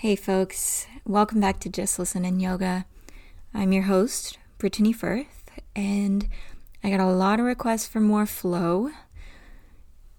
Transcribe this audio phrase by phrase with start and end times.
[0.00, 2.86] Hey, folks, welcome back to Just Listen and Yoga.
[3.52, 6.28] I'm your host, Brittany Firth, and
[6.84, 8.92] I got a lot of requests for more flow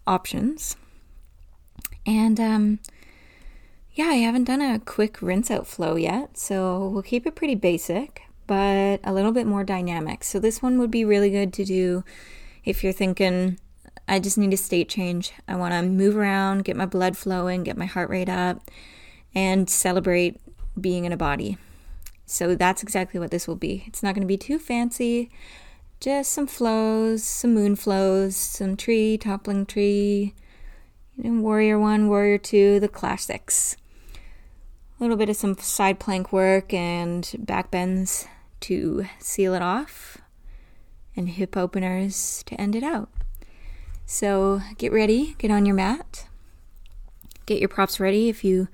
[0.05, 0.76] options.
[2.05, 2.79] And, um,
[3.94, 7.55] yeah, I haven't done a quick rinse out flow yet, so we'll keep it pretty
[7.55, 10.25] basic, but a little bit more dynamic.
[10.25, 12.03] So, this one would be really good to do
[12.65, 13.57] if you're thinking,
[14.09, 15.31] I just need a state change.
[15.47, 18.70] I want to move around, get my blood flowing, get my heart rate up
[19.35, 20.39] and celebrate
[20.79, 21.57] being in a body.
[22.25, 23.83] So that's exactly what this will be.
[23.87, 25.31] It's not going to be too fancy,
[25.99, 30.34] just some flows, some moon flows, some tree, toppling tree,
[31.17, 33.75] you know, warrior one, warrior two, the classics.
[34.15, 38.27] A little bit of some side plank work and back bends
[38.61, 40.17] to seal it off,
[41.15, 43.09] and hip openers to end it out.
[44.05, 46.27] So get ready, get on your mat,
[47.45, 48.67] get your props ready if you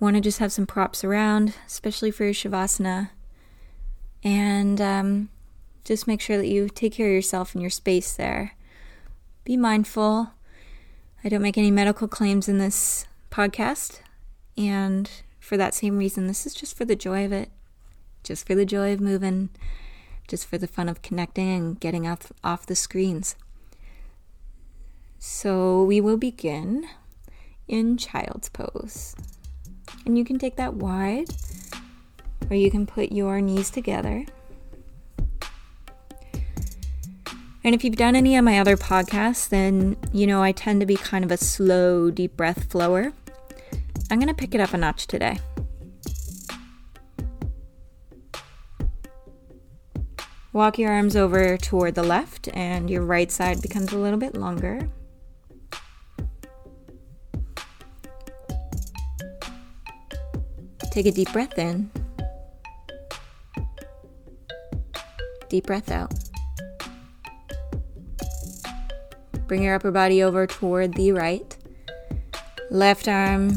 [0.00, 3.10] want to just have some props around, especially for your Shavasana.
[4.24, 5.28] And um,
[5.84, 8.56] just make sure that you take care of yourself and your space there.
[9.44, 10.32] Be mindful.
[11.22, 14.00] I don't make any medical claims in this podcast.
[14.56, 17.50] And for that same reason, this is just for the joy of it,
[18.24, 19.50] just for the joy of moving,
[20.28, 23.36] just for the fun of connecting and getting off, off the screens.
[25.18, 26.88] So we will begin
[27.68, 29.14] in child's pose.
[30.06, 31.28] And you can take that wide,
[32.50, 34.24] or you can put your knees together.
[37.62, 40.86] And if you've done any of my other podcasts, then you know I tend to
[40.86, 43.12] be kind of a slow, deep breath flower.
[44.10, 45.38] I'm going to pick it up a notch today.
[50.52, 54.34] Walk your arms over toward the left, and your right side becomes a little bit
[54.34, 54.88] longer.
[60.90, 61.90] Take a deep breath in.
[65.48, 66.12] Deep breath out.
[69.46, 71.56] Bring your upper body over toward the right.
[72.70, 73.56] Left arm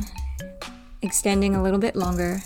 [1.02, 2.41] extending a little bit longer.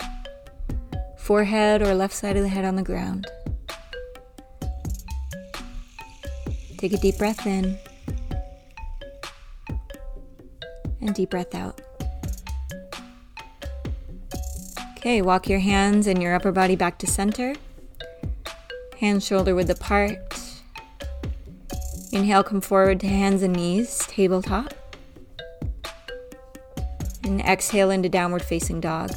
[1.17, 3.27] Forehead or left side of the head on the ground.
[6.77, 7.77] Take a deep breath in.
[11.01, 11.81] And deep breath out.
[15.07, 17.55] Okay, walk your hands and your upper body back to center.
[18.99, 20.17] Hands shoulder width apart.
[22.11, 24.73] Inhale, come forward to hands and knees, tabletop.
[27.23, 29.11] And exhale into downward facing dog.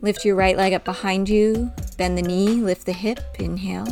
[0.00, 3.88] Lift your right leg up behind you, bend the knee, lift the hip, inhale.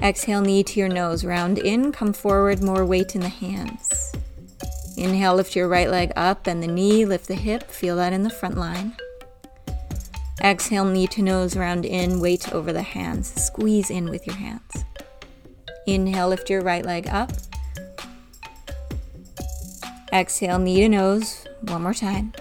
[0.00, 3.91] Exhale, knee to your nose, round in, come forward, more weight in the hands.
[5.02, 8.22] Inhale, lift your right leg up and the knee, lift the hip, feel that in
[8.22, 8.96] the front line.
[10.40, 13.28] Exhale, knee to nose, round in, weight over the hands.
[13.34, 14.84] Squeeze in with your hands.
[15.88, 17.32] Inhale, lift your right leg up.
[20.12, 22.32] Exhale, knee to nose, one more time.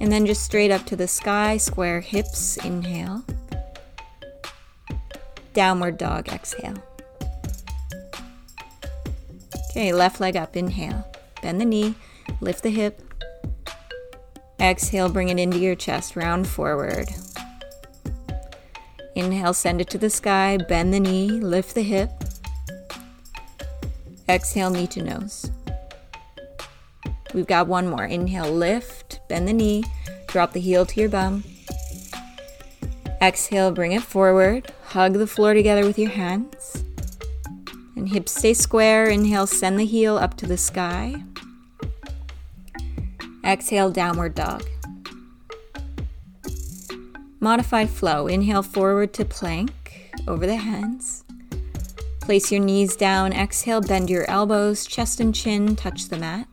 [0.00, 3.24] And then just straight up to the sky, square hips, inhale.
[5.52, 6.82] Downward dog, exhale.
[9.80, 11.10] Okay, left leg up, inhale.
[11.40, 11.94] Bend the knee,
[12.42, 13.00] lift the hip.
[14.60, 17.08] Exhale, bring it into your chest, round forward.
[19.16, 22.10] Inhale, send it to the sky, bend the knee, lift the hip.
[24.28, 25.50] Exhale, knee to nose.
[27.32, 28.04] We've got one more.
[28.04, 29.84] Inhale, lift, bend the knee,
[30.26, 31.42] drop the heel to your bum.
[33.22, 36.84] Exhale, bring it forward, hug the floor together with your hands.
[37.96, 39.06] And hips stay square.
[39.06, 41.22] Inhale, send the heel up to the sky.
[43.44, 44.64] Exhale, downward dog.
[47.40, 48.26] Modified flow.
[48.26, 51.24] Inhale forward to plank over the hands.
[52.20, 53.32] Place your knees down.
[53.32, 56.46] Exhale, bend your elbows, chest and chin touch the mat.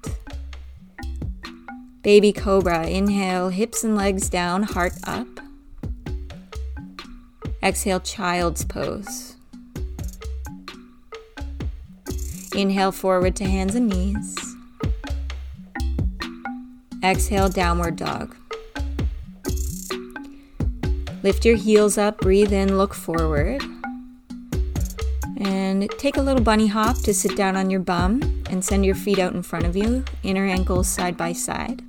[2.01, 2.88] Baby cobra.
[2.88, 5.28] Inhale, hips and legs down, heart up.
[7.62, 9.37] Exhale, child's pose.
[12.57, 14.36] Inhale forward to hands and knees.
[17.04, 18.36] Exhale, downward dog.
[21.21, 23.62] Lift your heels up, breathe in, look forward.
[25.39, 28.95] And take a little bunny hop to sit down on your bum and send your
[28.95, 31.83] feet out in front of you, inner ankles side by side.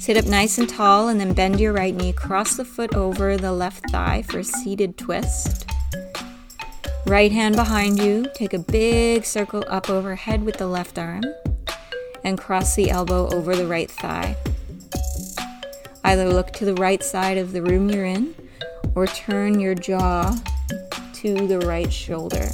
[0.00, 3.36] Sit up nice and tall and then bend your right knee, cross the foot over
[3.36, 5.69] the left thigh for a seated twist.
[7.10, 11.24] Right hand behind you, take a big circle up overhead with the left arm
[12.22, 14.36] and cross the elbow over the right thigh.
[16.04, 18.32] Either look to the right side of the room you're in
[18.94, 20.38] or turn your jaw
[21.14, 22.48] to the right shoulder.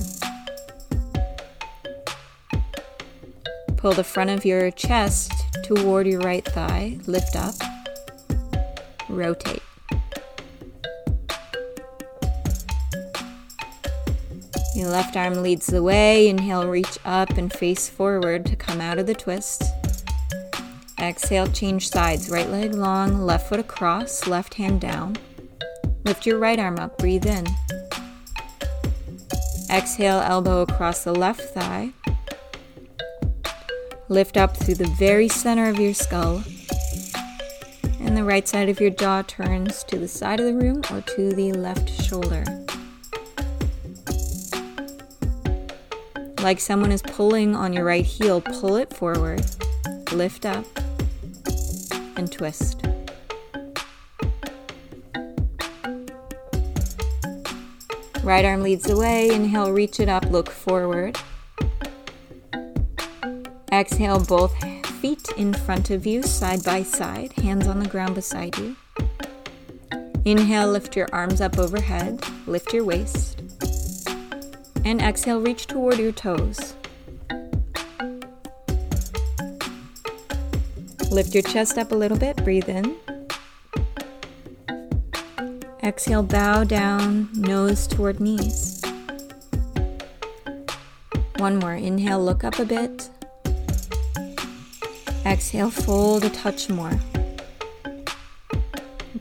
[3.76, 7.56] Pull the front of your chest toward your right thigh, lift up,
[9.10, 9.60] rotate.
[14.76, 16.28] Your left arm leads the way.
[16.28, 19.62] Inhale, reach up and face forward to come out of the twist.
[21.00, 22.28] Exhale, change sides.
[22.28, 25.16] Right leg long, left foot across, left hand down.
[26.04, 27.46] Lift your right arm up, breathe in.
[29.70, 31.92] Exhale, elbow across the left thigh.
[34.10, 36.44] Lift up through the very center of your skull.
[37.98, 41.00] And the right side of your jaw turns to the side of the room or
[41.00, 42.65] to the left shoulder.
[46.42, 49.44] Like someone is pulling on your right heel, pull it forward,
[50.12, 50.64] lift up,
[52.16, 52.82] and twist.
[58.22, 59.30] Right arm leads the way.
[59.30, 61.16] Inhale, reach it up, look forward.
[63.72, 64.52] Exhale, both
[65.00, 68.76] feet in front of you, side by side, hands on the ground beside you.
[70.24, 73.45] Inhale, lift your arms up overhead, lift your waist
[74.86, 76.74] and exhale, reach toward your toes.
[81.10, 82.94] Lift your chest up a little bit, breathe in.
[85.82, 88.80] Exhale, bow down, nose toward knees.
[91.38, 91.74] One more.
[91.74, 93.10] Inhale, look up a bit.
[95.24, 96.98] Exhale, fold a touch more.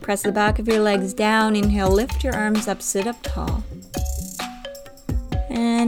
[0.02, 1.56] Press the back of your legs down.
[1.56, 3.64] Inhale, lift your arms up, sit up tall.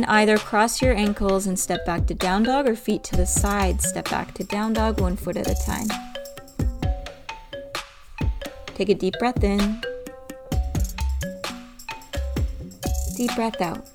[0.08, 3.82] Either cross your ankles and step back to down dog or feet to the side,
[3.82, 5.88] step back to down dog one foot at a time.
[8.68, 9.82] Take a deep breath in.
[13.16, 13.86] Deep breath out.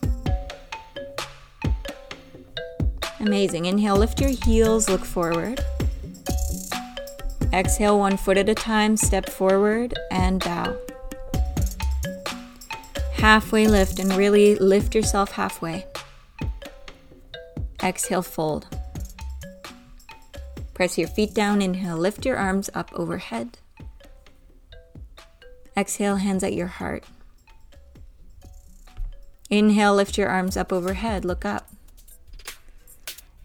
[3.20, 3.66] Amazing.
[3.66, 5.64] Inhale, lift your heels, look forward.
[7.52, 10.76] Exhale, one foot at a time, step forward and bow
[13.22, 15.86] halfway lift and really lift yourself halfway.
[17.82, 18.66] Exhale, fold.
[20.74, 21.60] Press your feet down.
[21.60, 23.58] Inhale, lift your arms up overhead.
[25.76, 27.04] Exhale, hands at your heart.
[29.50, 31.24] Inhale, lift your arms up overhead.
[31.24, 31.68] Look up.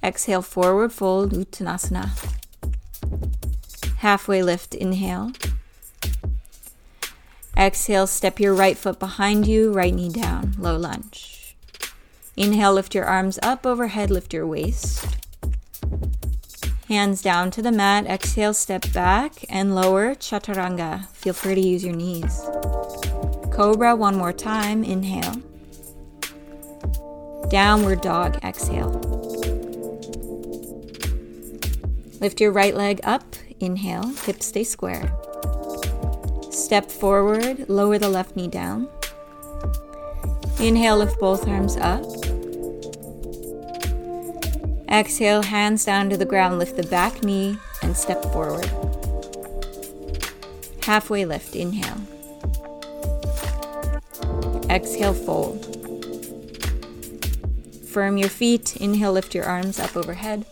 [0.04, 2.12] Exhale, forward fold, Uttanasana.
[3.98, 5.32] Halfway lift, inhale.
[7.58, 11.37] Exhale, step your right foot behind you, right knee down, low lunge.
[12.38, 15.06] Inhale, lift your arms up overhead, lift your waist.
[16.88, 18.06] Hands down to the mat.
[18.06, 21.08] Exhale, step back and lower chaturanga.
[21.10, 22.42] Feel free to use your knees.
[23.52, 24.84] Cobra, one more time.
[24.84, 25.42] Inhale.
[27.50, 28.38] Downward dog.
[28.44, 28.92] Exhale.
[32.22, 33.36] Lift your right leg up.
[33.60, 34.08] Inhale.
[34.26, 35.12] Hips stay square.
[36.52, 38.88] Step forward, lower the left knee down.
[40.60, 42.04] Inhale, lift both arms up.
[44.90, 48.70] Exhale, hands down to the ground, lift the back knee and step forward.
[50.84, 51.98] Halfway lift, inhale.
[54.70, 55.66] Exhale, fold.
[57.90, 58.78] Firm your feet.
[58.78, 60.46] Inhale, lift your arms up overhead.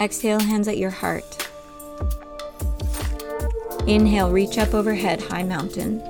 [0.00, 1.24] Exhale, hands at your heart.
[3.86, 6.02] Inhale, reach up overhead, high mountain.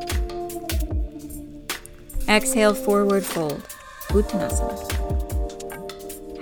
[2.28, 3.62] Exhale, forward fold,
[4.08, 5.03] Uttanasana.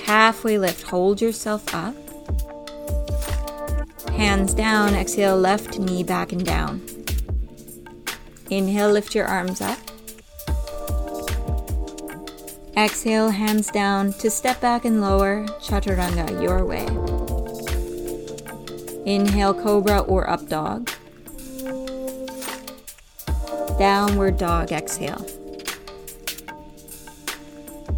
[0.05, 1.95] Halfway lift, hold yourself up.
[4.11, 6.83] Hands down, exhale, left knee back and down.
[8.51, 9.79] Inhale, lift your arms up.
[12.77, 16.87] Exhale, hands down to step back and lower, chaturanga, your way.
[19.05, 20.91] Inhale, cobra or up dog.
[23.79, 25.27] Downward dog, exhale.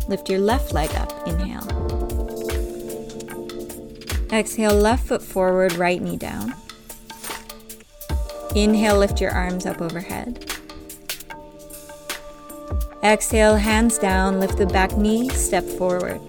[0.09, 1.94] Lift your left leg up, inhale.
[4.35, 6.53] Exhale, left foot forward, right knee down.
[8.57, 10.45] Inhale, lift your arms up overhead.
[13.05, 16.21] Exhale, hands down, lift the back knee, step forward.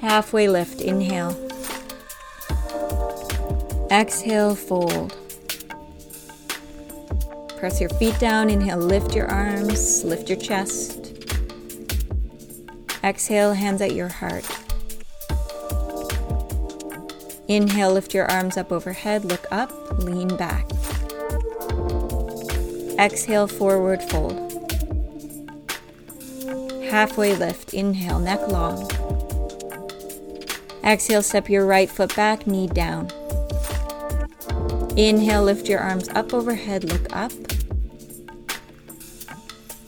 [0.00, 1.30] Halfway lift, inhale.
[3.92, 5.16] Exhale, fold.
[7.56, 8.50] Press your feet down.
[8.50, 11.12] Inhale, lift your arms, lift your chest.
[13.04, 14.44] Exhale, hands at your heart.
[17.48, 20.70] Inhale, lift your arms up overhead, look up, lean back.
[22.98, 24.40] Exhale, forward fold.
[26.90, 28.88] Halfway lift, inhale, neck long.
[30.84, 33.10] Exhale, step your right foot back, knee down.
[34.96, 37.32] Inhale, lift your arms up overhead, look up.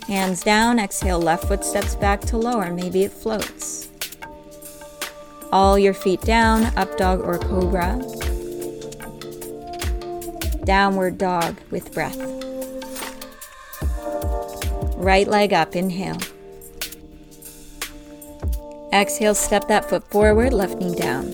[0.08, 3.65] Hands down, exhale, left foot steps back to lower, maybe it floats.
[5.52, 7.96] All your feet down, up dog or cobra.
[10.64, 12.18] Downward dog with breath.
[14.96, 16.18] Right leg up, inhale.
[18.92, 21.32] Exhale, step that foot forward, left knee down.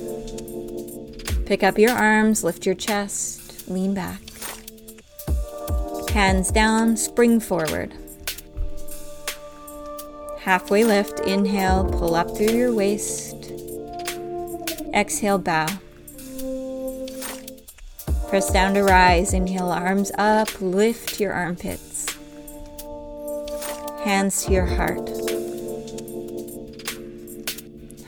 [1.46, 4.20] Pick up your arms, lift your chest, lean back.
[6.10, 7.94] Hands down, spring forward.
[10.40, 13.41] Halfway lift, inhale, pull up through your waist.
[14.94, 15.66] Exhale, bow.
[18.28, 19.32] Press down to rise.
[19.32, 22.06] Inhale, arms up, lift your armpits.
[24.04, 25.08] Hands to your heart.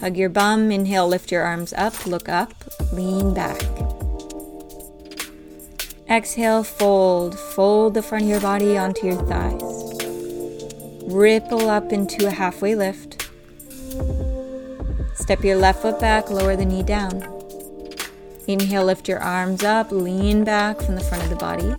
[0.00, 0.70] Hug your bum.
[0.70, 2.52] Inhale, lift your arms up, look up,
[2.92, 3.62] lean back.
[6.10, 7.38] Exhale, fold.
[7.38, 9.62] Fold the front of your body onto your thighs.
[11.04, 13.13] Ripple up into a halfway lift.
[15.24, 17.26] Step your left foot back, lower the knee down.
[18.46, 21.74] Inhale, lift your arms up, lean back from the front of the body.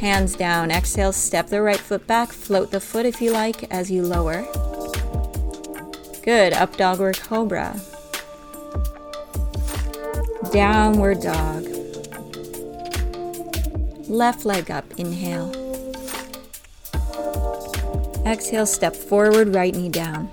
[0.00, 0.72] Hands down.
[0.72, 4.42] Exhale, step the right foot back, float the foot if you like as you lower.
[6.24, 6.52] Good.
[6.54, 7.80] Up dog or cobra.
[10.50, 11.62] Downward dog.
[14.08, 14.84] Left leg up.
[14.98, 15.52] Inhale.
[18.26, 20.28] Exhale, step forward, right knee down.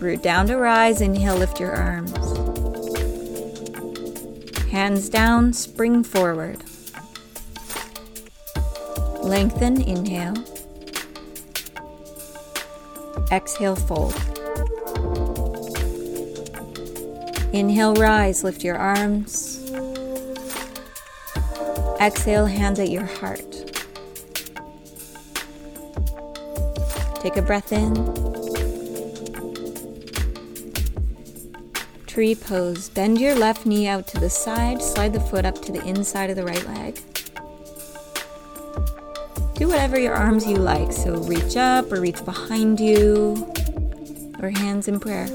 [0.00, 1.02] Root down to rise.
[1.02, 2.16] Inhale, lift your arms.
[4.70, 6.62] Hands down, spring forward.
[9.22, 10.34] Lengthen, inhale.
[13.30, 14.14] Exhale, fold.
[17.52, 19.70] Inhale, rise, lift your arms.
[22.00, 23.50] Exhale, hands at your heart.
[27.20, 28.29] Take a breath in.
[32.20, 32.90] Pose.
[32.90, 36.28] Bend your left knee out to the side, slide the foot up to the inside
[36.28, 37.00] of the right leg.
[39.54, 43.50] Do whatever your arms you like, so reach up or reach behind you,
[44.42, 45.28] or hands in prayer.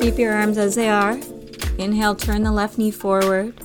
[0.00, 1.18] Keep your arms as they are.
[1.76, 3.60] Inhale, turn the left knee forward.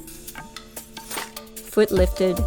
[1.58, 2.40] Foot lifted.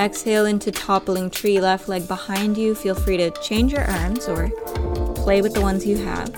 [0.00, 2.74] Exhale into toppling tree, left leg behind you.
[2.74, 4.48] Feel free to change your arms or
[5.14, 6.34] play with the ones you have.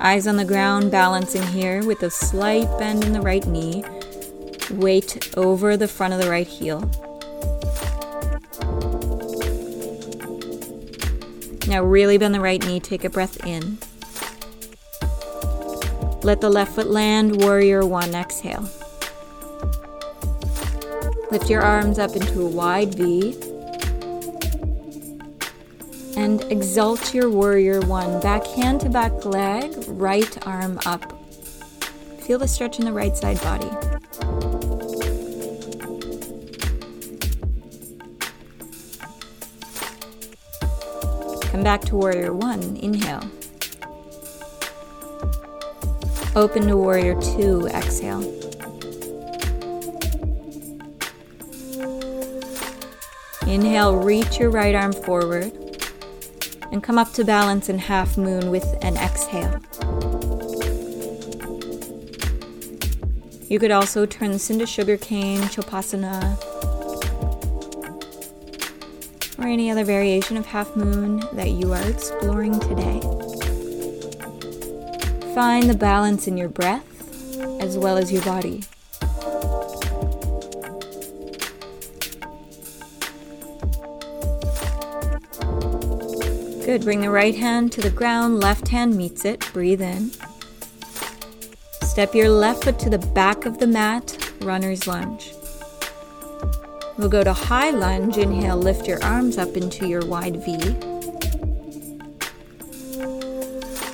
[0.00, 3.84] Eyes on the ground, balancing here with a slight bend in the right knee.
[4.72, 6.80] Weight over the front of the right heel.
[11.68, 12.80] Now, really bend the right knee.
[12.80, 13.78] Take a breath in.
[16.24, 18.68] Let the left foot land, warrior one, exhale.
[21.30, 23.36] Lift your arms up into a wide V.
[26.16, 28.20] And exalt your warrior one.
[28.20, 31.12] Back hand to back leg, right arm up.
[32.20, 33.68] Feel the stretch in the right side body.
[41.50, 42.76] Come back to warrior one.
[42.76, 43.28] Inhale.
[46.36, 48.45] Open to warrior two, exhale.
[53.56, 55.50] Inhale, reach your right arm forward
[56.70, 59.58] and come up to balance in half moon with an exhale.
[63.48, 66.36] You could also turn this into sugarcane, chapasana,
[69.38, 73.00] or any other variation of half moon that you are exploring today.
[75.34, 76.84] Find the balance in your breath
[77.62, 78.64] as well as your body.
[86.66, 86.82] Good.
[86.82, 89.38] Bring the right hand to the ground, left hand meets it.
[89.52, 90.10] Breathe in.
[91.82, 95.32] Step your left foot to the back of the mat, runner's lunge.
[96.98, 98.18] We'll go to high lunge.
[98.18, 100.56] Inhale, lift your arms up into your wide V.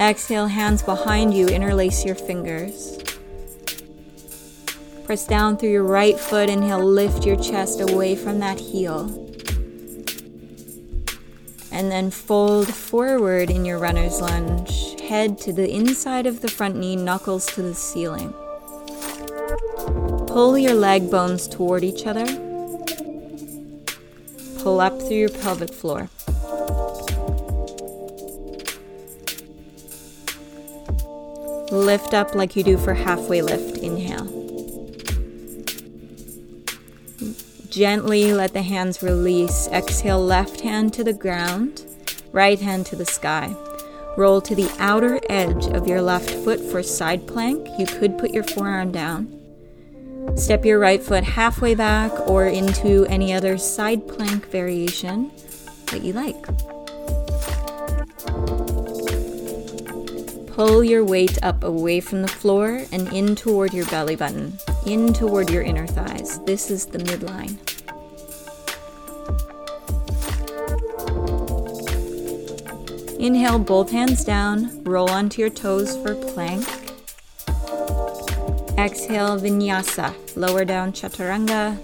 [0.01, 2.99] Exhale, hands behind you, interlace your fingers.
[5.05, 6.49] Press down through your right foot.
[6.49, 9.22] Inhale, lift your chest away from that heel.
[11.83, 15.01] And then fold forward in your runner's lunge.
[15.01, 18.33] Head to the inside of the front knee, knuckles to the ceiling.
[20.29, 22.25] Pull your leg bones toward each other.
[24.61, 26.09] Pull up through your pelvic floor.
[31.73, 33.79] Lift up like you do for halfway lift.
[33.79, 34.42] Inhale.
[37.73, 39.67] Gently let the hands release.
[39.69, 41.87] Exhale, left hand to the ground,
[42.31, 43.57] right hand to the sky.
[44.19, 47.67] Roll to the outer edge of your left foot for side plank.
[47.79, 49.41] You could put your forearm down.
[50.37, 55.31] Step your right foot halfway back or into any other side plank variation
[55.87, 56.43] that you like.
[60.49, 65.13] Pull your weight up away from the floor and in toward your belly button, in
[65.13, 66.39] toward your inner thighs.
[66.45, 67.59] This is the midline.
[73.19, 76.67] Inhale, both hands down, roll onto your toes for plank.
[78.77, 81.79] Exhale, vinyasa, lower down chaturanga,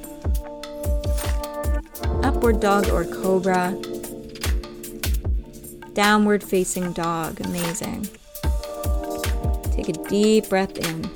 [2.25, 3.81] upward dog or cobra,
[5.93, 8.09] downward facing dog, amazing.
[9.71, 11.09] Take a deep breath in,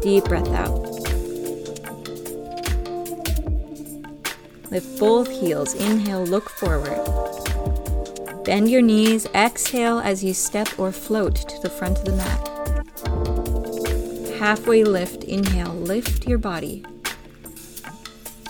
[0.00, 0.80] deep breath out.
[4.70, 6.96] Lift both heels, inhale, look forward.
[8.44, 12.48] Bend your knees, exhale as you step or float to the front of the mat.
[14.38, 16.84] Halfway lift, inhale, lift your body.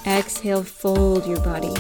[0.07, 1.75] Exhale, fold your body.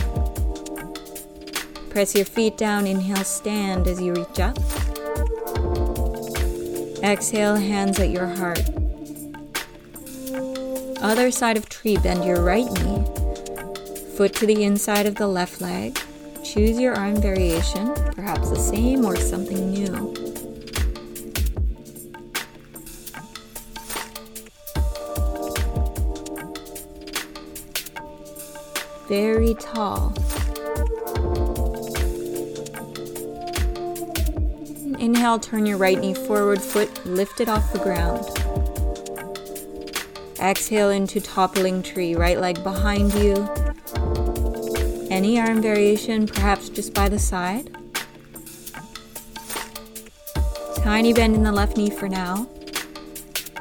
[1.91, 4.57] Press your feet down, inhale, stand as you reach up.
[7.03, 8.80] Exhale, hands at your heart.
[11.03, 13.05] Other side of tree, bend your right knee.
[14.17, 15.99] Foot to the inside of the left leg.
[16.45, 20.15] Choose your arm variation, perhaps the same or something new.
[29.09, 30.13] Very tall.
[34.99, 38.25] Inhale, turn your right knee forward, foot lifted off the ground.
[40.41, 43.35] Exhale into toppling tree, right leg behind you,
[45.11, 47.77] any arm variation, perhaps just by the side.
[50.77, 52.49] Tiny bend in the left knee for now.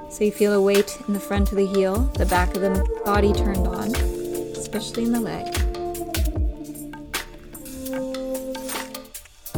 [0.10, 3.02] So you feel a weight in the front of the heel, the back of the
[3.04, 3.94] body turned on,
[4.56, 5.46] especially in the leg.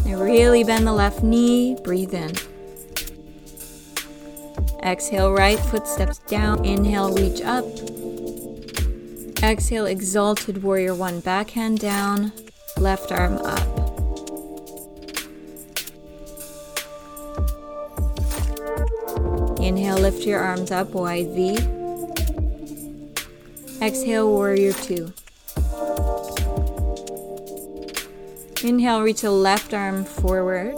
[0.05, 2.31] Now really bend the left knee, breathe in.
[4.83, 6.65] Exhale, right foot steps down.
[6.65, 7.65] Inhale, reach up.
[9.43, 11.19] Exhale, exalted warrior one.
[11.19, 12.31] Backhand down,
[12.77, 13.67] left arm up.
[19.59, 21.57] Inhale, lift your arms up, wide V.
[23.81, 25.13] Exhale, warrior two.
[28.63, 30.75] Inhale, reach the left arm forward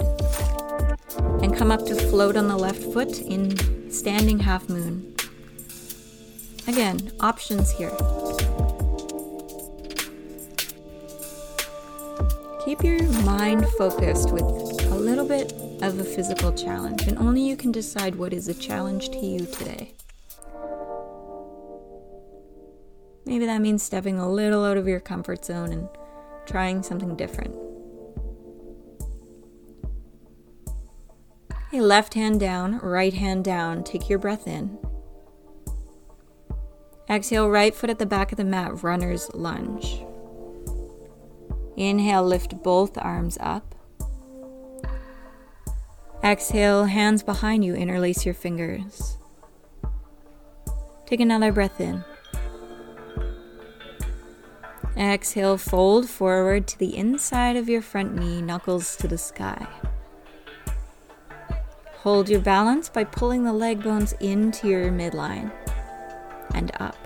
[1.42, 3.56] and come up to float on the left foot in
[4.04, 5.16] standing half moon.
[6.68, 7.96] Again, options here.
[12.66, 17.56] Keep your mind focused with a little bit of a physical challenge, and only you
[17.56, 19.94] can decide what is a challenge to you today.
[23.24, 25.88] Maybe that means stepping a little out of your comfort zone and
[26.46, 27.63] trying something different.
[31.74, 33.84] Left hand down, right hand down.
[33.84, 34.78] Take your breath in.
[37.10, 40.02] Exhale, right foot at the back of the mat, runner's lunge.
[41.76, 43.74] Inhale, lift both arms up.
[46.24, 49.18] Exhale, hands behind you, interlace your fingers.
[51.06, 52.04] Take another breath in.
[54.96, 59.68] Exhale, fold forward to the inside of your front knee, knuckles to the sky.
[62.04, 65.50] Hold your balance by pulling the leg bones into your midline
[66.54, 66.98] and up.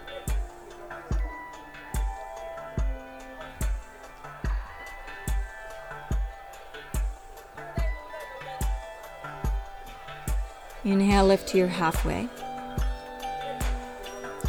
[10.84, 12.28] Inhale, lift to your halfway.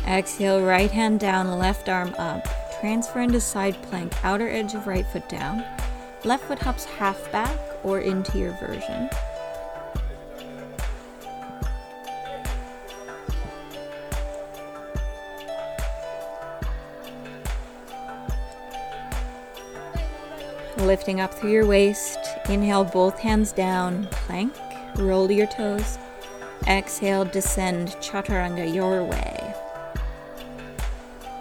[0.06, 2.48] Exhale, right hand down, left arm up.
[2.80, 5.62] Transfer into side plank, outer edge of right foot down.
[6.24, 9.11] Left foot hops half back or into your version.
[20.78, 24.54] Lifting up through your waist, inhale both hands down, plank,
[24.96, 25.98] roll to your toes.
[26.68, 29.54] Exhale, descend chaturanga your way.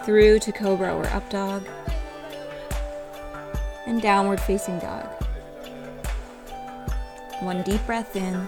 [0.03, 1.63] Through to cobra or up dog.
[3.85, 5.07] And downward facing dog.
[7.39, 8.47] One deep breath in.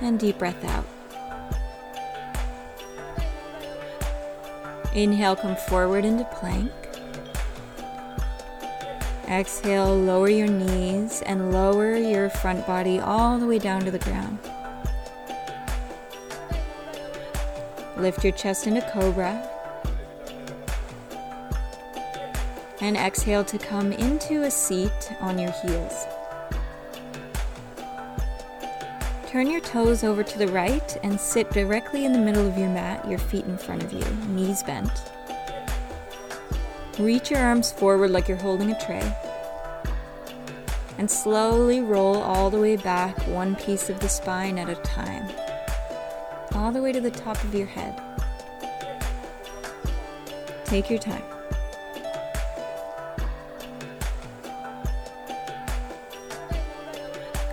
[0.00, 0.86] And deep breath out.
[4.94, 6.70] Inhale, come forward into plank.
[9.34, 13.98] Exhale, lower your knees and lower your front body all the way down to the
[13.98, 14.38] ground.
[17.96, 19.42] Lift your chest into cobra.
[22.80, 26.06] And exhale to come into a seat on your heels.
[29.26, 32.68] Turn your toes over to the right and sit directly in the middle of your
[32.68, 35.13] mat, your feet in front of you, knees bent.
[36.98, 39.02] Reach your arms forward like you're holding a tray.
[40.96, 45.28] And slowly roll all the way back, one piece of the spine at a time,
[46.52, 48.00] all the way to the top of your head.
[50.66, 51.24] Take your time.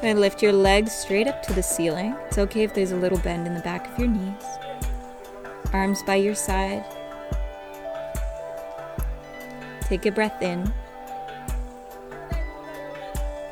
[0.04, 2.16] Go lift your legs straight up to the ceiling.
[2.28, 4.44] It's okay if there's a little bend in the back of your knees.
[5.74, 6.86] Arms by your side,
[9.92, 10.72] Take a breath in.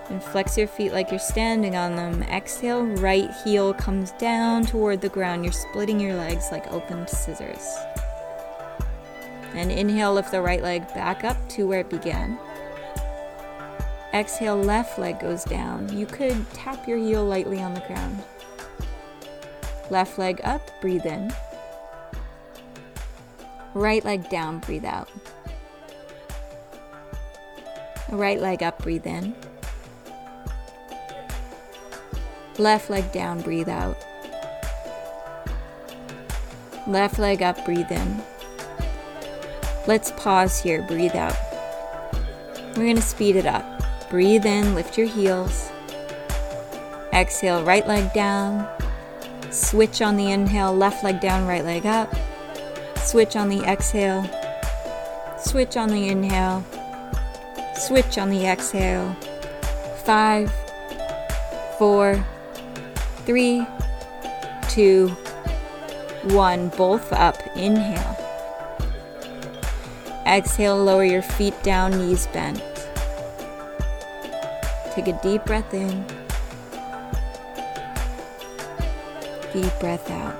[0.07, 2.23] And flex your feet like you're standing on them.
[2.23, 5.43] Exhale, right heel comes down toward the ground.
[5.43, 7.67] You're splitting your legs like opened scissors.
[9.53, 12.39] And inhale, lift the right leg back up to where it began.
[14.13, 15.91] Exhale, left leg goes down.
[15.91, 18.23] You could tap your heel lightly on the ground.
[19.89, 21.33] Left leg up, breathe in.
[23.73, 25.09] Right leg down, breathe out.
[28.11, 29.35] Right leg up, breathe in.
[32.57, 33.97] Left leg down, breathe out.
[36.87, 38.21] Left leg up, breathe in.
[39.85, 41.37] Let's pause here, breathe out.
[42.75, 43.63] We're going to speed it up.
[44.09, 45.69] Breathe in, lift your heels.
[47.13, 48.67] Exhale, right leg down.
[49.51, 52.13] Switch on the inhale, left leg down, right leg up.
[52.97, 54.27] Switch on the exhale.
[55.37, 56.63] Switch on the inhale.
[57.79, 59.15] Switch on the exhale.
[60.03, 60.51] Five,
[61.77, 62.23] four,
[63.25, 63.65] three,
[64.67, 65.07] two,
[66.23, 66.67] one.
[66.69, 67.37] Both up.
[67.55, 68.17] Inhale.
[70.27, 72.61] Exhale, lower your feet down, knees bent.
[74.91, 76.05] Take a deep breath in.
[79.53, 80.35] Deep breath out.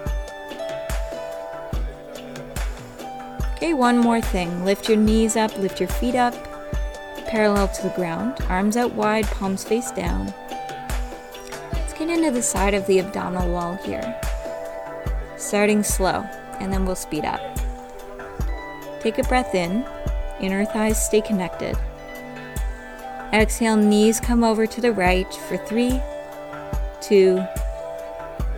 [3.56, 4.66] Okay, one more thing.
[4.66, 6.49] Lift your knees up, lift your feet up
[7.30, 10.34] parallel to the ground, arms out wide, palms face down.
[11.72, 14.20] Let's get into the side of the abdominal wall here.
[15.38, 16.26] Starting slow,
[16.60, 17.40] and then we'll speed up.
[19.00, 19.86] Take a breath in,
[20.42, 21.78] inner thighs stay connected.
[23.32, 26.02] Exhale, knees come over to the right for three,
[27.00, 27.38] two,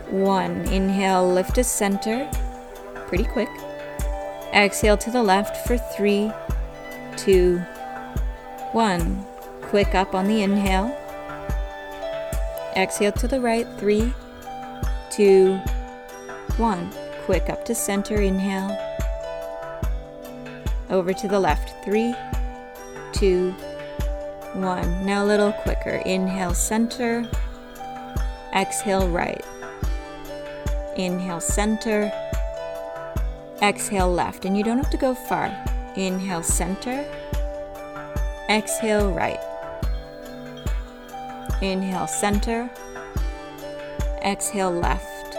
[0.08, 0.62] one.
[0.68, 2.28] Inhale, lift to center,
[3.06, 3.50] pretty quick.
[4.54, 6.32] Exhale to the left for three,
[7.18, 7.62] two,
[8.72, 9.24] one,
[9.62, 10.96] quick up on the inhale.
[12.74, 13.66] Exhale to the right.
[13.78, 14.12] Three,
[15.10, 15.58] two,
[16.56, 16.90] one.
[17.24, 18.16] Quick up to center.
[18.16, 18.76] Inhale.
[20.90, 21.84] Over to the left.
[21.84, 22.14] Three,
[23.12, 23.52] two,
[24.54, 25.04] one.
[25.04, 26.02] Now a little quicker.
[26.06, 27.28] Inhale, center.
[28.54, 29.44] Exhale, right.
[30.96, 32.10] Inhale, center.
[33.60, 34.44] Exhale, left.
[34.44, 35.46] And you don't have to go far.
[35.94, 37.04] Inhale, center.
[38.48, 39.38] Exhale, right.
[41.62, 42.68] Inhale, center.
[44.24, 45.36] Exhale, left.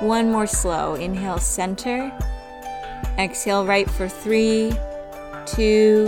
[0.00, 0.94] One more slow.
[0.94, 2.12] Inhale, center.
[3.18, 4.72] Exhale, right for three,
[5.44, 6.06] two,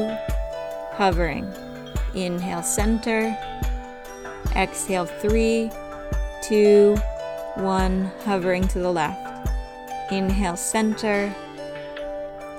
[0.92, 1.53] hovering.
[2.14, 3.37] Inhale, center.
[4.55, 5.70] Exhale, three,
[6.42, 6.96] two,
[7.57, 9.51] one, hovering to the left.
[10.12, 11.35] Inhale, center.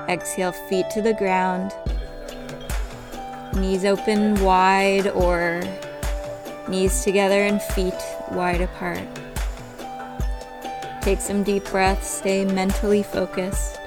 [0.09, 1.73] Exhale, feet to the ground
[3.59, 5.61] knees open wide or
[6.67, 7.93] knees together and feet
[8.31, 9.07] wide apart.
[11.01, 13.79] Take some deep breaths, stay mentally focused.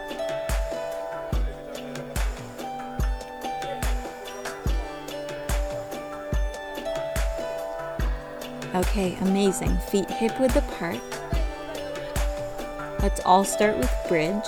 [8.75, 9.77] Okay, amazing.
[9.91, 10.99] Feet hip width apart.
[13.03, 14.47] Let's all start with bridge.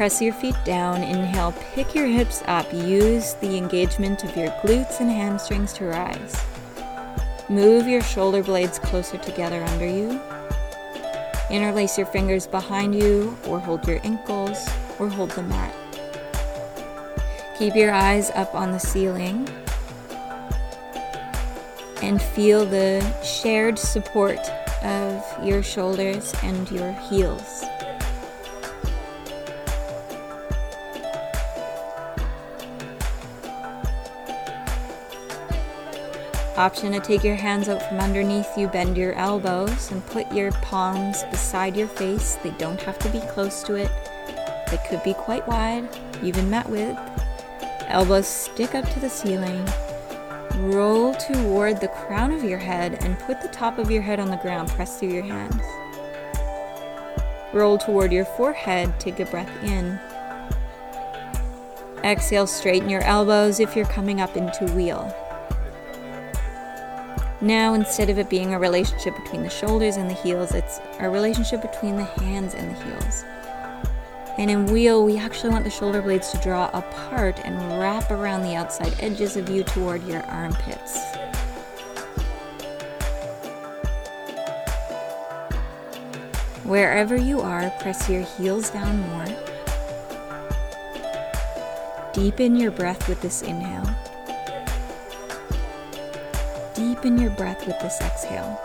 [0.00, 1.02] Press your feet down.
[1.02, 2.64] Inhale, pick your hips up.
[2.72, 6.42] Use the engagement of your glutes and hamstrings to rise.
[7.50, 10.18] Move your shoulder blades closer together under you.
[11.50, 14.66] Interlace your fingers behind you, or hold your ankles,
[14.98, 15.74] or hold the mat.
[17.58, 19.46] Keep your eyes up on the ceiling
[22.00, 24.40] and feel the shared support
[24.82, 27.64] of your shoulders and your heels.
[36.60, 40.52] Option to take your hands out from underneath you, bend your elbows, and put your
[40.52, 42.34] palms beside your face.
[42.34, 43.90] They don't have to be close to it,
[44.70, 45.88] they could be quite wide,
[46.22, 46.98] even met with.
[47.88, 49.66] Elbows stick up to the ceiling.
[50.56, 54.28] Roll toward the crown of your head and put the top of your head on
[54.28, 54.68] the ground.
[54.68, 55.62] Press through your hands.
[57.54, 58.92] Roll toward your forehead.
[59.00, 59.98] Take a breath in.
[62.04, 65.10] Exhale, straighten your elbows if you're coming up into wheel.
[67.42, 71.08] Now, instead of it being a relationship between the shoulders and the heels, it's a
[71.08, 73.24] relationship between the hands and the heels.
[74.36, 78.42] And in wheel, we actually want the shoulder blades to draw apart and wrap around
[78.42, 80.98] the outside edges of you toward your armpits.
[86.64, 89.26] Wherever you are, press your heels down more.
[92.12, 93.88] Deepen your breath with this inhale.
[96.80, 98.58] Deepen your breath with this exhale.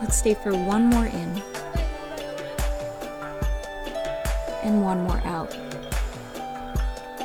[0.00, 1.42] Let's stay for one more in
[4.62, 5.52] and one more out.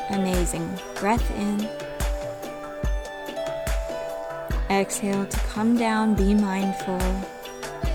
[0.09, 0.67] Amazing.
[0.99, 1.69] Breath in.
[4.71, 6.99] Exhale to come down, be mindful.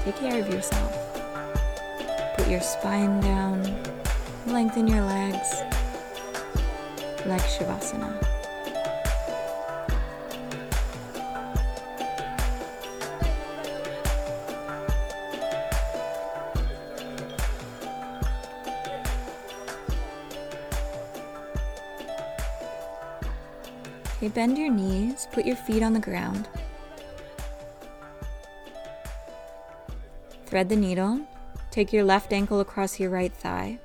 [0.05, 0.95] Take care of yourself.
[2.37, 3.65] Put your spine down,
[4.47, 5.63] lengthen your legs
[7.27, 8.28] like Shavasana.
[24.29, 26.49] Okay, bend your knees, put your feet on the ground.
[30.45, 31.27] Thread the needle.
[31.71, 33.79] Take your left ankle across your right thigh.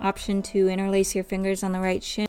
[0.00, 2.26] Option two, interlace your fingers on the right shin.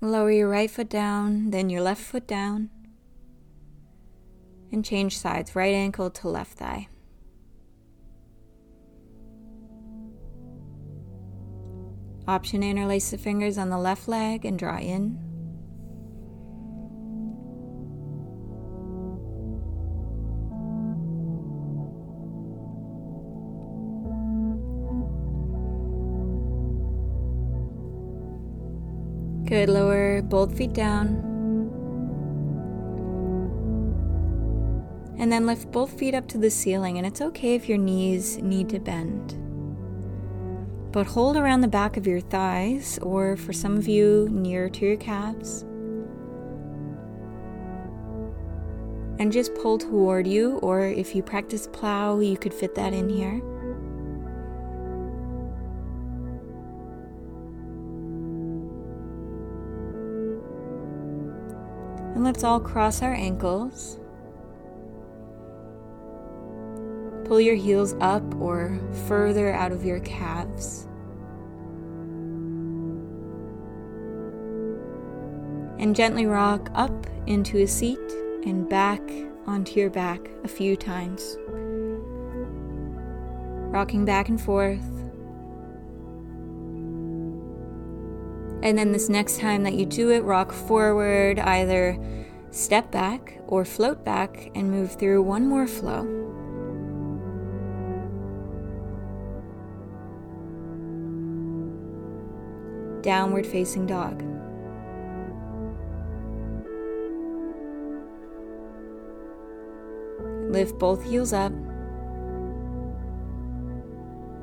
[0.00, 2.70] Lower your right foot down, then your left foot down
[4.72, 6.88] and change sides right ankle to left thigh.
[12.26, 15.18] Option interlace the fingers on the left leg and draw in.
[29.46, 31.27] Good, lower both feet down.
[35.18, 38.38] And then lift both feet up to the ceiling, and it's okay if your knees
[38.38, 39.34] need to bend.
[40.92, 44.86] But hold around the back of your thighs, or for some of you, near to
[44.86, 45.62] your calves.
[49.18, 53.08] And just pull toward you, or if you practice plow, you could fit that in
[53.08, 53.42] here.
[62.14, 63.98] And let's all cross our ankles.
[67.28, 70.88] Pull your heels up or further out of your calves.
[75.78, 77.98] And gently rock up into a seat
[78.46, 79.02] and back
[79.46, 81.36] onto your back a few times.
[83.70, 84.80] Rocking back and forth.
[88.62, 91.98] And then this next time that you do it, rock forward, either
[92.50, 96.06] step back or float back and move through one more flow.
[103.02, 104.22] Downward facing dog.
[110.50, 111.52] Lift both heels up.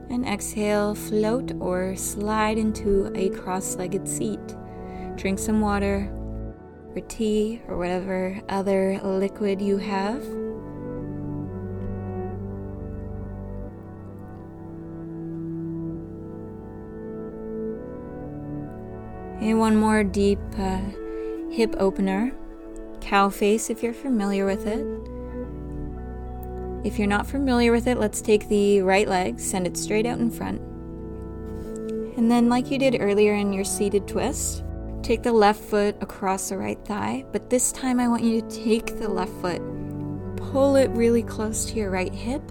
[0.10, 4.56] And exhale, float or slide into a cross legged seat.
[5.16, 6.12] Drink some water
[6.96, 10.24] or tea or whatever other liquid you have.
[19.66, 20.80] One more deep uh,
[21.50, 22.32] hip opener.
[23.02, 24.86] Cow face if you're familiar with it.
[26.86, 30.20] If you're not familiar with it, let's take the right leg, send it straight out
[30.20, 30.62] in front.
[32.16, 34.64] And then, like you did earlier in your seated twist,
[35.02, 37.26] take the left foot across the right thigh.
[37.32, 39.64] But this time, I want you to take the left foot,
[40.52, 42.44] pull it really close to your right hip,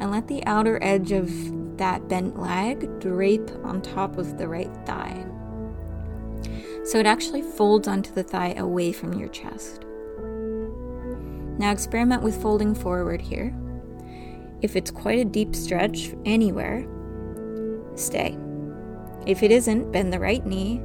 [0.00, 1.28] and let the outer edge of
[1.76, 5.26] that bent leg drape on top of the right thigh.
[6.84, 9.84] So it actually folds onto the thigh away from your chest.
[11.58, 13.54] Now experiment with folding forward here.
[14.60, 16.86] If it's quite a deep stretch anywhere,
[17.94, 18.36] stay.
[19.26, 20.82] If it isn't, bend the right knee,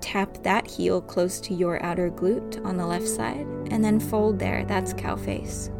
[0.00, 4.38] tap that heel close to your outer glute on the left side, and then fold
[4.38, 4.64] there.
[4.64, 5.70] That's cow face.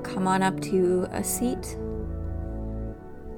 [0.00, 1.76] Come on up to a seat.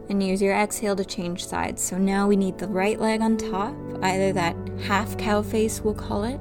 [0.08, 1.82] And use your exhale to change sides.
[1.82, 5.94] So now we need the right leg on top, either that half cow face, we'll
[5.94, 6.40] call it,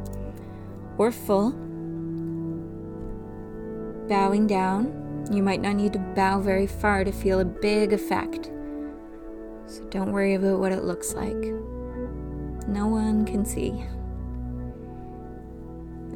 [0.97, 1.51] or full.
[4.09, 4.99] Bowing down.
[5.31, 8.51] You might not need to bow very far to feel a big effect.
[9.67, 11.33] So don't worry about what it looks like.
[12.67, 13.85] No one can see.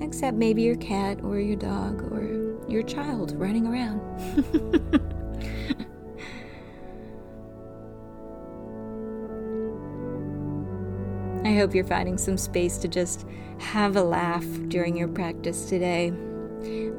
[0.01, 2.23] Except maybe your cat or your dog or
[2.69, 4.01] your child running around.
[11.45, 13.25] I hope you're finding some space to just
[13.59, 16.11] have a laugh during your practice today.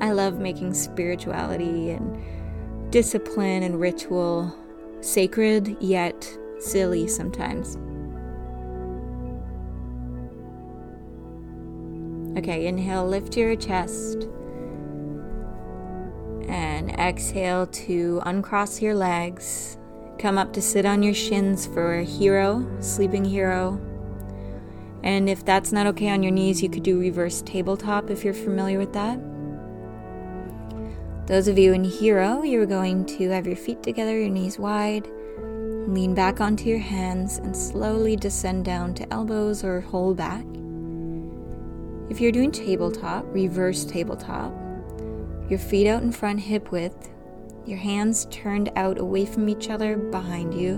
[0.00, 2.18] I love making spirituality and
[2.90, 4.56] discipline and ritual
[5.00, 7.76] sacred yet silly sometimes.
[12.38, 14.28] Okay, inhale, lift your chest
[16.90, 19.76] exhale to uncross your legs.
[20.18, 23.80] Come up to sit on your shins for a hero, sleeping hero.
[25.02, 28.34] And if that's not okay on your knees, you could do reverse tabletop if you're
[28.34, 29.18] familiar with that.
[31.26, 35.06] Those of you in hero, you're going to have your feet together, your knees wide,
[35.86, 40.44] lean back onto your hands, and slowly descend down to elbows or hold back.
[42.10, 44.52] If you're doing tabletop, reverse tabletop,
[45.48, 47.10] your feet out in front, hip width,
[47.64, 50.74] your hands turned out away from each other behind you,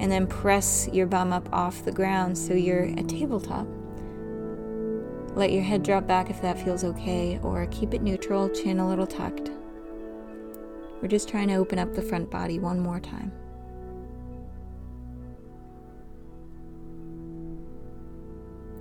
[0.00, 3.66] and then press your bum up off the ground so you're at tabletop.
[5.34, 8.88] Let your head drop back if that feels okay, or keep it neutral, chin a
[8.88, 9.50] little tucked.
[11.00, 13.32] We're just trying to open up the front body one more time.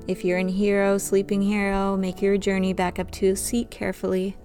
[0.08, 4.36] If you're in Hero, Sleeping Hero, make your journey back up to a seat carefully.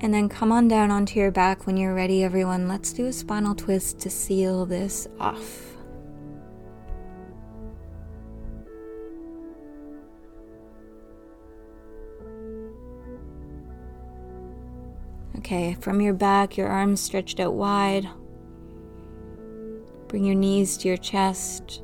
[0.00, 2.68] And then come on down onto your back when you're ready, everyone.
[2.68, 5.64] Let's do a spinal twist to seal this off.
[15.38, 18.08] Okay, from your back, your arms stretched out wide,
[20.08, 21.82] Bring your knees to your chest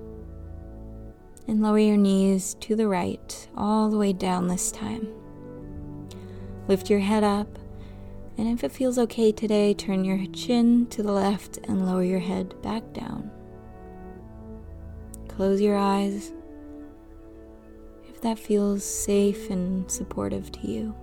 [1.46, 5.08] and lower your knees to the right, all the way down this time.
[6.66, 7.58] Lift your head up,
[8.38, 12.20] and if it feels okay today, turn your chin to the left and lower your
[12.20, 13.30] head back down.
[15.28, 16.32] Close your eyes
[18.08, 20.94] if that feels safe and supportive to you.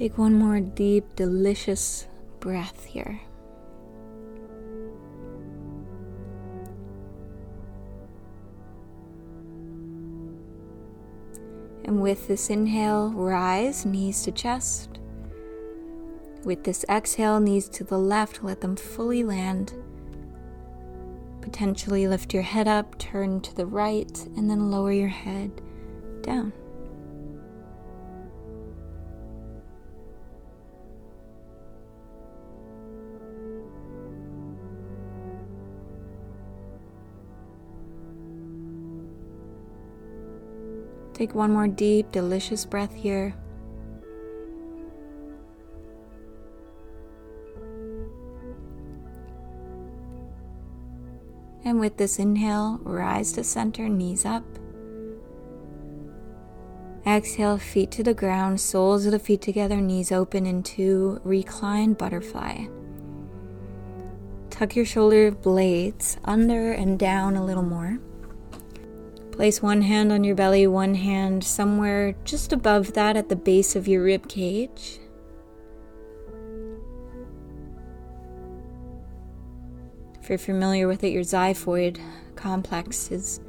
[0.00, 2.06] Take one more deep, delicious
[2.38, 3.20] breath here.
[11.84, 14.88] And with this inhale, rise, knees to chest.
[16.44, 19.74] With this exhale, knees to the left, let them fully land.
[21.42, 25.60] Potentially lift your head up, turn to the right, and then lower your head
[26.22, 26.54] down.
[41.20, 43.34] Take one more deep, delicious breath here.
[51.62, 54.44] And with this inhale, rise to center, knees up.
[57.06, 62.64] Exhale, feet to the ground, soles of the feet together, knees open into reclined butterfly.
[64.48, 67.98] Tuck your shoulder blades under and down a little more.
[69.32, 73.74] Place one hand on your belly, one hand somewhere just above that at the base
[73.74, 74.98] of your rib cage.
[80.20, 81.98] If you're familiar with it, your xiphoid
[82.36, 83.40] complex is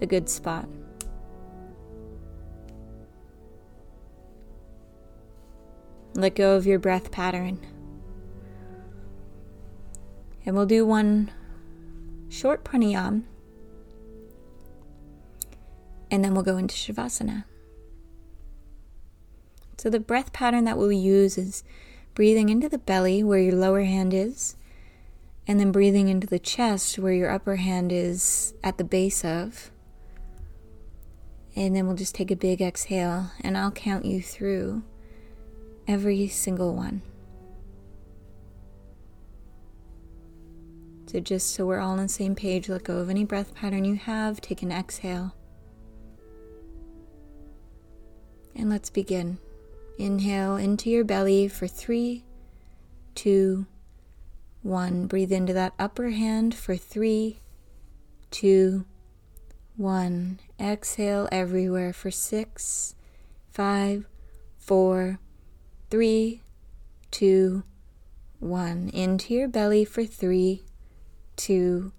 [0.00, 0.68] a good spot.
[6.14, 7.58] Let go of your breath pattern.
[10.44, 11.30] And we'll do one
[12.28, 13.24] short pranayam.
[16.12, 17.44] And then we'll go into Shavasana.
[19.78, 21.64] So, the breath pattern that we'll use is
[22.14, 24.54] breathing into the belly where your lower hand is,
[25.48, 29.70] and then breathing into the chest where your upper hand is at the base of.
[31.56, 34.82] And then we'll just take a big exhale, and I'll count you through
[35.88, 37.00] every single one.
[41.06, 43.86] So, just so we're all on the same page, let go of any breath pattern
[43.86, 45.34] you have, take an exhale.
[48.62, 49.38] And let's begin.
[49.98, 52.22] Inhale into your belly for three,
[53.16, 53.66] two,
[54.62, 55.08] one.
[55.08, 57.40] Breathe into that upper hand for three,
[58.30, 58.84] two,
[59.76, 60.38] one.
[60.60, 62.94] Exhale everywhere for six,
[63.50, 64.06] five,
[64.60, 65.18] four,
[65.90, 66.42] three,
[67.10, 67.64] two,
[68.38, 68.90] one.
[68.90, 70.62] Into your belly for three,
[71.34, 71.90] two,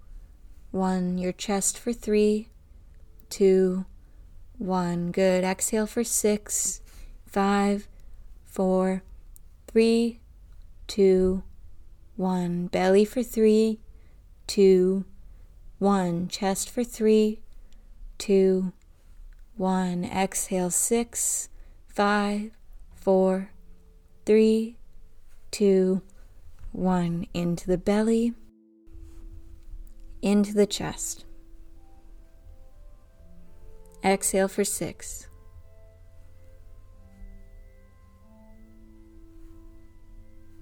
[0.71, 1.17] one.
[1.17, 2.47] Your chest for three,
[3.29, 3.83] two,
[4.57, 5.11] one.
[5.11, 5.43] Good.
[5.43, 6.81] Exhale for six,
[7.25, 7.87] five,
[8.45, 9.03] four,
[9.67, 10.19] three,
[10.87, 11.43] two,
[12.15, 12.67] one.
[12.67, 13.79] Belly for three,
[14.47, 15.05] two,
[15.79, 16.27] one.
[16.27, 17.41] Chest for three,
[18.17, 18.73] two,
[19.55, 20.03] one.
[20.05, 21.49] Exhale six,
[21.87, 22.51] five,
[22.95, 23.49] four,
[24.25, 24.77] three,
[25.51, 26.01] two,
[26.71, 27.27] one.
[27.33, 28.33] Into the belly,
[30.21, 31.25] into the chest.
[34.03, 35.27] Exhale for six.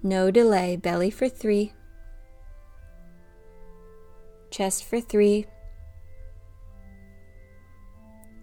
[0.02, 1.72] No delay, belly for three,
[4.50, 5.46] chest for three.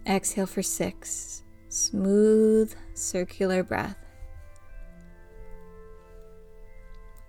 [0.06, 1.42] Exhale for six.
[1.68, 3.96] Smooth circular breath.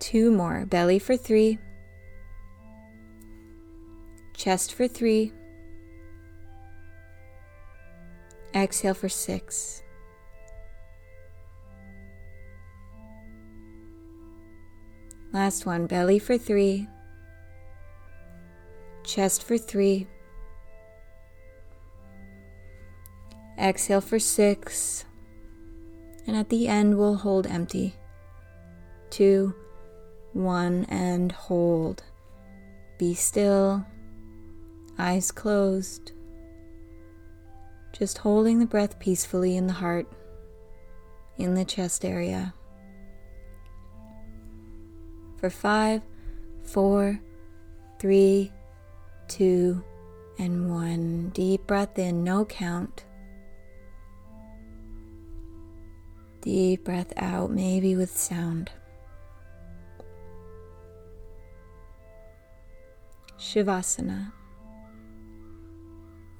[0.00, 0.66] Two more.
[0.66, 1.58] Belly for three.
[4.34, 5.32] Chest for three.
[8.54, 9.82] Exhale for six.
[15.32, 15.86] Last one.
[15.86, 16.88] Belly for three.
[19.04, 20.06] Chest for three.
[23.58, 25.04] Exhale for six.
[26.26, 27.96] And at the end, we'll hold empty.
[29.10, 29.54] Two
[30.32, 32.02] one, and hold.
[32.98, 33.84] Be still,
[34.98, 36.12] eyes closed.
[37.92, 40.06] Just holding the breath peacefully in the heart,
[41.36, 42.54] in the chest area.
[45.38, 46.02] For five,
[46.62, 47.20] four,
[47.98, 48.52] three,
[49.28, 49.84] two,
[50.38, 51.30] and one.
[51.30, 53.04] Deep breath in, no count.
[56.40, 58.70] Deep breath out, maybe with sound.
[63.38, 64.32] Shavasana.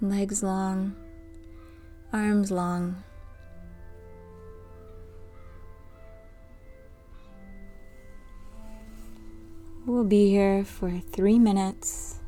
[0.00, 0.96] Legs long,
[2.12, 3.02] arms long.
[9.86, 12.20] We'll be here for three minutes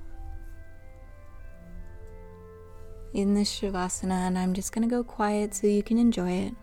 [3.13, 6.55] in this Shavasana, and I'm just going to go quiet so you can enjoy it.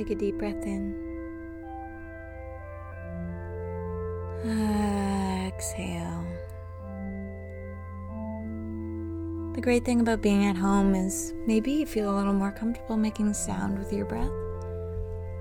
[0.00, 0.94] Take a deep breath in.
[5.46, 6.24] Exhale.
[9.54, 12.96] The great thing about being at home is maybe you feel a little more comfortable
[12.96, 14.32] making sound with your breath.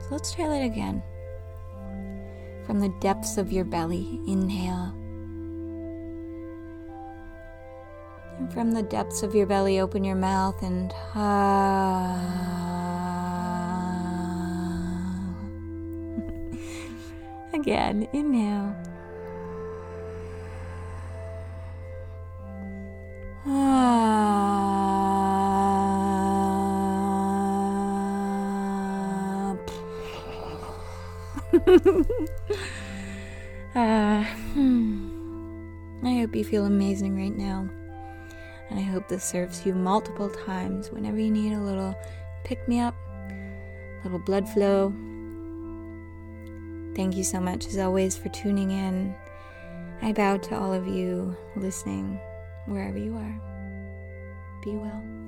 [0.01, 1.03] So let's try that again.
[2.66, 4.93] From the depths of your belly, inhale.
[8.38, 10.91] And from the depths of your belly, open your mouth and
[17.60, 18.74] Again, inhale.
[33.76, 35.10] uh, hmm.
[36.01, 37.70] I hope you feel amazing right now.
[38.70, 41.93] And I hope this serves you multiple times whenever you need a little
[42.45, 42.95] pick me up,
[44.05, 44.93] little blood flow.
[46.95, 49.15] Thank you so much, as always, for tuning in.
[50.01, 52.19] I bow to all of you listening
[52.65, 53.41] wherever you are.
[54.63, 55.18] Be well.